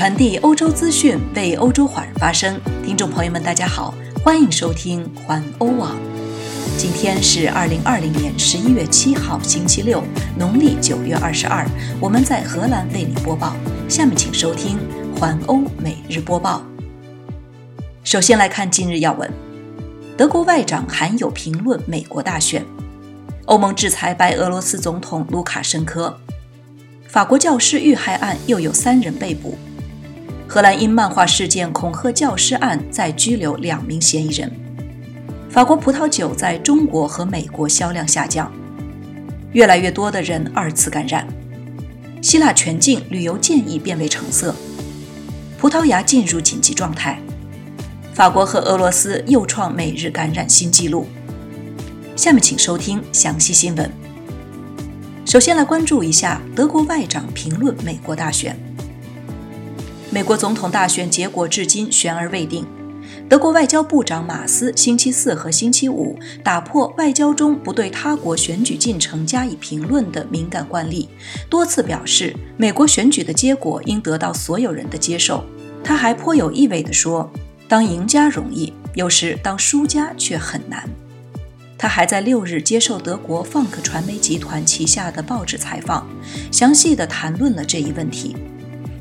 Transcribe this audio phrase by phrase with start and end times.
[0.00, 2.58] 传递欧洲资讯，为欧洲华人发声。
[2.82, 3.92] 听众朋友们，大家好，
[4.24, 5.94] 欢迎收听环欧网。
[6.78, 10.02] 今天是二零二零年十一月七号，星期六，
[10.38, 11.68] 农历九月二十二。
[12.00, 13.54] 我们在荷兰为你播报。
[13.90, 14.78] 下面请收听
[15.18, 16.62] 环欧每日播报。
[18.02, 19.30] 首先来看今日要闻：
[20.16, 22.62] 德国外长罕有评论美国大选；
[23.44, 26.14] 欧盟制裁白俄罗斯总统卢卡申科；
[27.06, 29.58] 法国教师遇害案又有三人被捕。
[30.52, 34.50] 荷兰因漫画事件恐吓教师案再拘留两名嫌疑人。
[35.48, 38.50] 法国葡萄酒在中国和美国销量下降。
[39.52, 41.24] 越来越多的人二次感染。
[42.20, 44.52] 希腊全境旅游建议变为橙色。
[45.56, 47.22] 葡萄牙进入紧急状态。
[48.12, 51.06] 法国和俄罗斯又创每日感染新纪录。
[52.16, 53.88] 下面请收听详细新闻。
[55.24, 58.69] 首先来关注一下德国外长评论美国大选。
[60.12, 62.66] 美国总统大选结果至今悬而未定。
[63.28, 71.08] 德国外交部长马斯星期四和星期五打破外交中不对他国选举进程加以评论的敏感惯例，
[71.48, 75.44] 多次表示美国选举的结果应得到所有人的接受。
[75.84, 77.30] 他还颇有意味地说
[77.68, 80.88] ：“当赢家容易，有时当输家却很难。”
[81.78, 86.06] 他还在六日接受德国放克传媒集团旗下的报纸采访，
[86.50, 88.36] 详细地谈论了这一问题。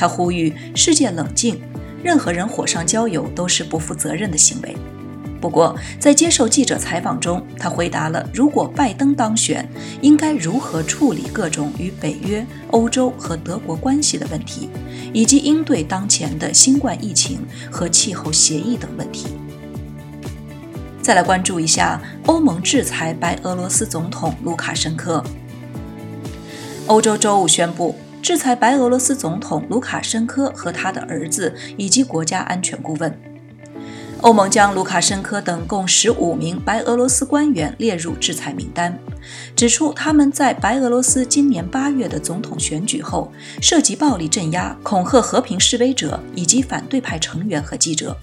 [0.00, 1.60] 他呼吁世界冷静，
[2.02, 4.74] 任何人火上浇油都是不负责任的行为。
[5.42, 9.68] 不过，在接受记者采访中，他回答了如果拜登当选，
[10.00, 14.70] 应该如何处理各种与北约、欧洲和德国关系的问题，
[15.12, 17.40] 以及应对当前的新冠疫情
[17.70, 19.26] 和气候协议等问题。
[21.02, 25.22] 再来关注一下欧盟制裁白俄罗斯总统卢卡申科。
[26.86, 27.94] 欧洲周五宣布。
[28.30, 33.12] 制裁白俄罗斯总统卢卡申科和他的儿子以及国家安全顾问。
[34.20, 38.96] 欧盟将卢卡申科等共十五名白俄罗斯官员列入制裁名单，
[39.56, 48.16] 指出他们在白俄罗斯今年八月的总统选举后涉及暴力镇压、恐吓和平示威者以及反对派成员和记者。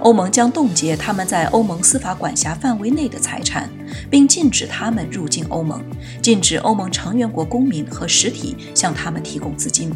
[0.00, 3.70] 欧盟将冻结他们在欧盟司法管辖范围内的财产，
[4.10, 5.82] 并禁止他们入境欧盟，
[6.20, 9.90] 禁止欧盟成员国公民和实体向他们提供资金。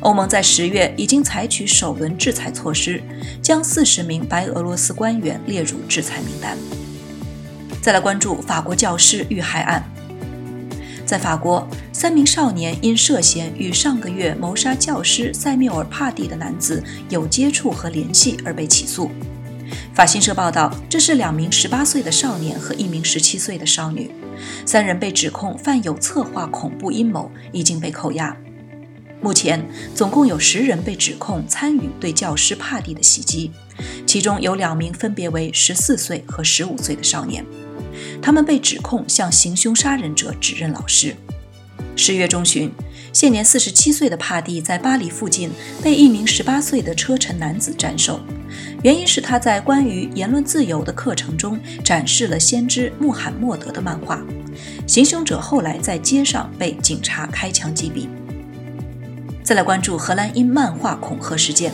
[0.00, 3.02] 欧盟在十月已经采取首轮制裁措施，
[3.42, 6.56] 将四十名白俄罗斯官员列入制裁名单。
[7.80, 9.82] 再来关注法国教师遇害案，
[11.04, 11.66] 在法国。
[11.92, 19.10] 三名少年因涉嫌与上个月谋杀教师塞缪尔·帕蒂的男子有接触和联系而被起诉。
[19.94, 24.10] 法新社报道，这是两名18岁的少年和一名17岁的少女，
[24.66, 28.36] 三人被指控犯有策划恐怖阴谋，已经被扣押。
[29.22, 33.50] 目前，总共有十人被指控参与对教师帕蒂的袭击，
[34.06, 37.42] 其中有两名分别为14岁和15岁的少年，
[38.24, 41.14] 他们被指控向行凶杀人者指认老师。
[41.94, 42.72] 十月中旬，
[43.12, 45.50] 现年四十七岁的帕蒂在巴黎附近
[45.82, 48.18] 被一名十八岁的车臣男子斩首，
[48.82, 54.24] 原因是他在关于言论自由的课程中展示了先知穆罕默德的漫画。
[54.86, 58.08] 行凶者后来在街上被警察开枪击毙。
[59.42, 61.70] 再来关注荷兰因漫画恐吓事件，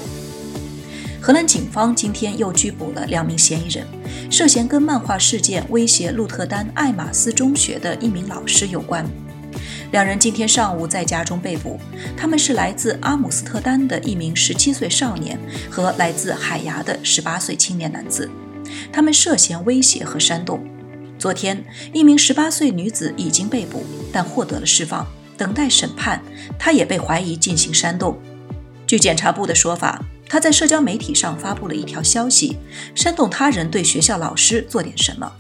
[1.22, 3.86] 荷兰警方今天又拘捕了两名嫌疑人，
[4.31, 9.04] 涉嫌跟漫画事件威胁鹿特丹艾马斯中学的一名老师有关。
[9.92, 11.78] 两人今天上午在家中被捕，
[12.16, 15.38] 他们是来自阿姆斯特丹的一名17岁少年
[15.69, 18.31] 和来自海牙的18岁青年男子，
[18.91, 20.64] 他们涉嫌威胁和煽动。
[21.19, 25.06] 昨天，一名18岁女子已经被捕，但获得了释放，
[25.37, 26.22] 等待审判。
[26.58, 28.19] 她也被怀疑进行煽动。
[28.87, 32.57] 据检察部的说法，他在社交媒体上发布了一条消息，
[32.95, 35.31] 煽动他人对学校老师做点什么。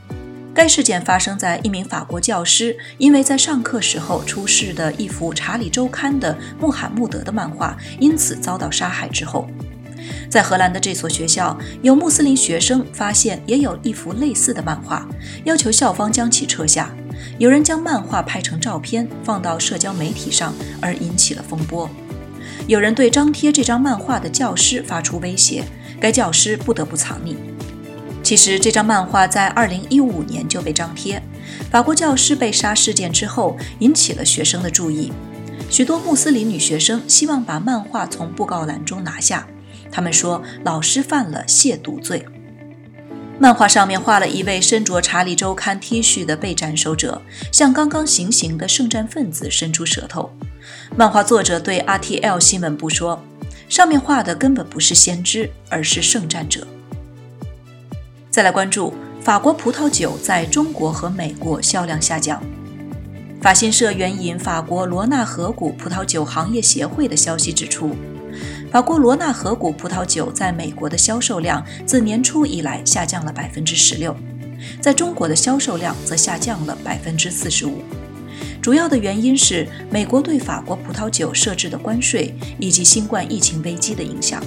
[0.52, 9.46] 该事件发生在一名法国教师因为在上课时候出示的一幅《查理周刊》的穆罕默德的漫画，因此遭到杀害之后。
[10.28, 15.06] 在荷兰的这所学校，有穆斯林学生发现也有一幅类似的漫画，
[15.44, 16.90] 要求校方将其撤下。
[17.38, 20.52] 有人将漫画拍成照片放到社交媒体上，
[20.82, 21.88] 而引起了风波。
[22.66, 25.64] 有人对张贴这张漫画的教师发出威胁，
[26.00, 27.34] 该教师不得不藏匿。
[28.22, 31.22] 其实这张漫画在2015年就被张贴。
[31.70, 35.12] 法国教师被杀事件之后，引起了学生的注意。
[35.68, 39.46] 许多穆斯林女学生希望把漫画从布告栏中拿下。
[39.90, 42.24] 他们说，老师犯了亵渎罪。
[43.42, 50.30] 漫画上面画了一位身着《查理周刊》T 恤的被斩首者，向刚刚行刑的圣战分子伸出舌头。
[50.94, 53.18] 漫画作者对 RTL 新闻部说。
[53.66, 56.66] 上面画的根本不是先知，而是圣战者。
[58.28, 58.92] 再来关注
[59.22, 62.42] 法国葡萄酒在中国和美国销量下降。
[63.40, 67.94] 法新社援引法国罗纳河谷葡萄酒行业协会的消息指出，
[68.70, 74.16] 法国罗纳河谷葡萄酒在美国的销售量自年初以来下降了百分之十六，
[74.80, 77.82] 在中国的销售量则下降了百分之四十五。
[78.62, 84.40] 主要的原因是美国对法国葡萄酒设置的关税以及新冠疫情危机的影响。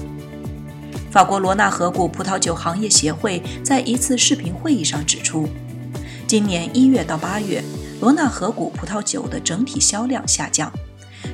[1.12, 5.50] 法国罗纳河谷葡萄酒行业协会在一次视频会议上指出，
[6.26, 7.62] 今年一月到八月。
[8.00, 10.72] 罗纳河谷葡萄酒的整体销量下降，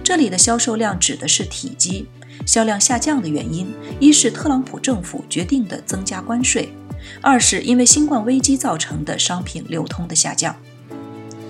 [0.03, 2.07] 这里的销售量指的是体积。
[2.45, 6.73] 销量下降的原因，一是特朗普政府决定的增加关税，
[7.21, 10.55] 二是因为新冠危机造成的商品流通的下降。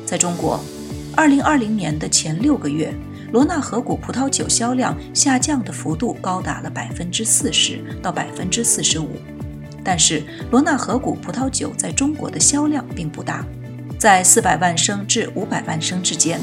[0.06, 0.60] 在中国
[1.16, 2.94] ，2020年的前六个月，
[3.32, 9.10] 罗纳河谷葡萄酒销量下降的幅度高达了百分之四十到百分之四十五。
[9.84, 13.46] 但是，罗纳河谷葡萄酒在中国的销量并不大。
[13.98, 16.40] 在四百万升至五百万升之间，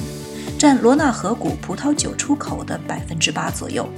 [0.58, 3.88] 占罗纳河谷葡萄酒出口的百分之八左右。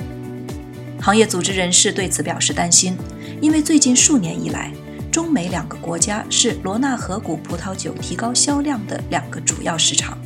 [1.01, 2.97] 行业组织人士对此表示担心，
[3.41, 4.73] 因为最近数年以来，
[5.11, 10.19] 中美两个国家是罗纳河谷葡萄酒提高销量的两个主要市场。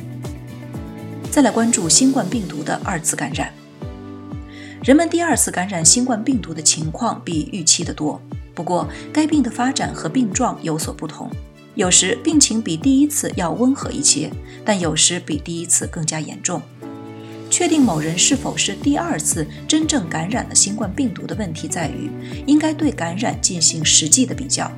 [1.31, 3.51] 再来关注新冠病毒的二次感染，
[4.83, 8.21] 人们第二次感染新冠病毒的情况比预期的多，
[8.53, 11.29] 不过该病的发展和病状有所不同。
[11.75, 14.29] 有时病情比第一次要温和一些，
[14.63, 16.61] 但有时比第一次更加严重。
[17.53, 22.09] 确定某人是否是第二次真正感染了新冠病毒的问题在于，
[22.47, 24.71] 应该对感染进行实际的比较。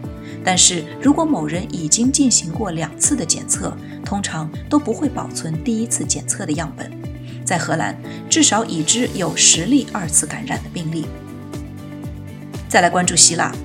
[0.44, 3.74] 但是如果某人已经进行过两次的检测，
[4.04, 6.92] 通常都不会保存第一次检测的样本。
[7.45, 7.98] 在荷兰，
[8.30, 11.06] 至少已知有十例二次感染的病例。
[12.68, 13.56] 再来关注希腊。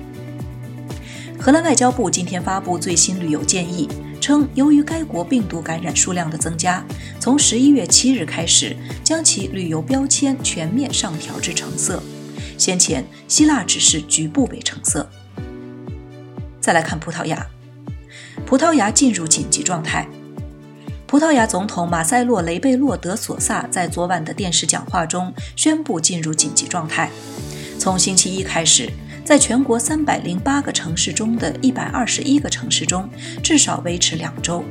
[1.37, 3.89] 荷兰外交部今天发布最新旅游建议，
[4.21, 6.85] 称由于该国病毒感染数量的增加，
[7.19, 12.01] 从十一月七日开始将其旅游标签全面上调至橙色。
[12.57, 15.09] 先前希腊只是局部为橙色。
[16.61, 17.47] 再来看葡萄牙，
[18.45, 20.07] 葡萄牙进入紧急状态。
[21.07, 27.09] 葡萄牙总统马塞洛·雷贝洛·德索萨在昨晚的电视讲话中宣布进入紧急状态，
[27.79, 28.89] 从星期一开始。
[29.23, 33.09] 在全国三百零八个城市中的一百二十一个城市中，
[33.43, 34.63] 至少维持两周。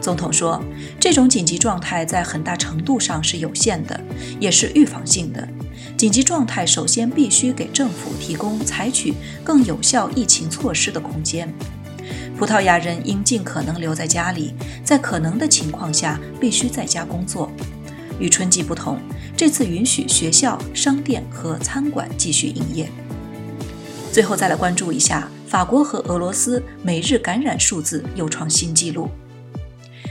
[0.00, 0.62] 总统说，
[1.00, 3.98] 这种紧急状态在很大程度上是有限的，
[4.38, 5.48] 也是预防性的。
[5.96, 11.50] 紧急状态首先必须给政府提供采取更有效疫情措施的空间。
[12.36, 14.52] 葡萄牙人应尽可能留在家里，
[14.82, 17.50] 在可能的情况下必须在家工作。
[18.18, 18.98] 与春季不同，
[19.36, 22.90] 这次允许学校、商店和餐馆继续营业。
[24.14, 29.08] 最后再来关注一下，法国和俄罗斯每日感染数字又创新纪录。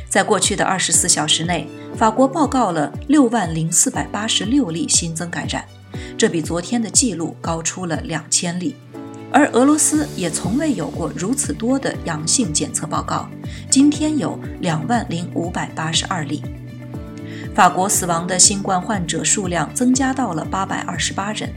[0.10, 5.64] 在过去的二十四小时内，法国报告了六万零四百八十六例新增感染，
[6.18, 8.76] 这比昨天的记录高出了两千例。
[9.32, 13.30] 而俄罗斯也从未有过如此多的阳性检测报告，
[13.72, 16.44] 今天有两万零五百八十二例。
[17.54, 21.48] 法国死亡的新冠患者数量增加到了八百二十八人，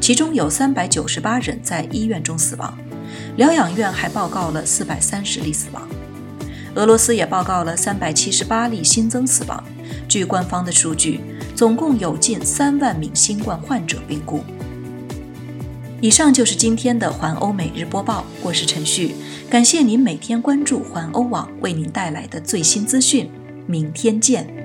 [0.00, 2.78] 其中有三百九十八人在医院中死亡，
[3.36, 5.88] 疗养院还报告了四百三十例死亡。
[6.76, 9.62] 俄罗斯也报告了三百七十八例新增死亡。
[10.08, 11.20] 据官方的数据，
[11.56, 14.44] 总共有近三万名新冠患者病故。
[16.00, 19.16] 以上就是今天的环欧每日播报，我是陈旭，
[19.50, 23.28] 感谢您每天关注环欧网为您带来的最新资讯，
[23.66, 24.59] 明天见。